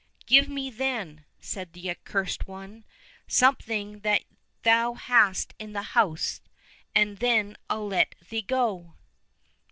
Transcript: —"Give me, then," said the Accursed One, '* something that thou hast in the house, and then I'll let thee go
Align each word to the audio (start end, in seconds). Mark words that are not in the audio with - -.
—"Give 0.25 0.49
me, 0.49 0.71
then," 0.71 1.25
said 1.39 1.73
the 1.73 1.87
Accursed 1.91 2.47
One, 2.47 2.85
'* 3.05 3.27
something 3.27 3.99
that 3.99 4.23
thou 4.63 4.95
hast 4.95 5.53
in 5.59 5.73
the 5.73 5.83
house, 5.93 6.41
and 6.95 7.19
then 7.19 7.55
I'll 7.69 7.85
let 7.85 8.15
thee 8.29 8.41
go 8.41 8.95